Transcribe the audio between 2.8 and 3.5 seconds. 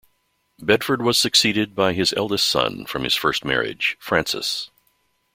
from his first